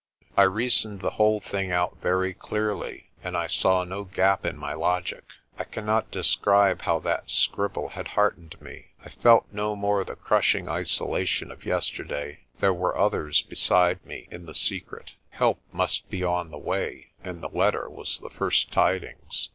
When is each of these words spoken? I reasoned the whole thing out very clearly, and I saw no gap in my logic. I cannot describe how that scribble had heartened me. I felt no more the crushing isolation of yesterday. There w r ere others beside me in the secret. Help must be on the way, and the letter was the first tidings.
I 0.35 0.41
reasoned 0.49 1.01
the 1.01 1.11
whole 1.11 1.39
thing 1.39 1.71
out 1.71 1.97
very 2.01 2.33
clearly, 2.33 3.11
and 3.23 3.37
I 3.37 3.45
saw 3.45 3.83
no 3.83 4.03
gap 4.03 4.47
in 4.47 4.57
my 4.57 4.73
logic. 4.73 5.23
I 5.59 5.63
cannot 5.63 6.09
describe 6.09 6.81
how 6.81 6.97
that 7.01 7.29
scribble 7.29 7.89
had 7.89 8.07
heartened 8.07 8.59
me. 8.59 8.87
I 9.05 9.09
felt 9.09 9.45
no 9.53 9.75
more 9.75 10.03
the 10.03 10.15
crushing 10.15 10.67
isolation 10.67 11.51
of 11.51 11.67
yesterday. 11.67 12.39
There 12.59 12.71
w 12.73 12.85
r 12.87 12.95
ere 12.95 12.99
others 12.99 13.43
beside 13.43 14.03
me 14.03 14.27
in 14.31 14.47
the 14.47 14.55
secret. 14.55 15.11
Help 15.29 15.61
must 15.71 16.09
be 16.09 16.23
on 16.23 16.49
the 16.49 16.57
way, 16.57 17.11
and 17.23 17.43
the 17.43 17.49
letter 17.49 17.87
was 17.87 18.17
the 18.17 18.31
first 18.31 18.71
tidings. 18.71 19.49